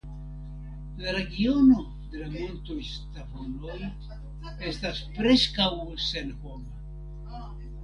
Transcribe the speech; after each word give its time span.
La 1.01 1.11
regiono 1.17 1.81
de 2.13 2.21
la 2.21 2.29
montoj 2.37 2.79
Stavonoj 2.93 3.77
estas 4.73 5.05
preskaŭ 5.21 5.71
senhoma. 6.09 7.47